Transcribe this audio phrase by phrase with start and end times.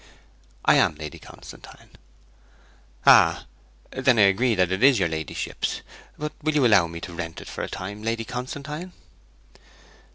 [0.65, 1.91] 'I am Lady Constantine.'
[3.05, 3.45] 'Ah,
[3.91, 5.81] then I agree that it is your ladyship's.
[6.17, 8.93] But will you allow me to rent it of you for a time, Lady Constantine?'